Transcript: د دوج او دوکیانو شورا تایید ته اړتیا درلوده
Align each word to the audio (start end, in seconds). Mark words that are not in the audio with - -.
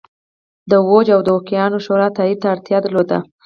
د 0.71 0.71
دوج 0.85 1.07
او 1.15 1.21
دوکیانو 1.27 1.77
شورا 1.85 2.07
تایید 2.17 2.39
ته 2.41 2.47
اړتیا 2.53 2.77
درلوده 2.81 3.17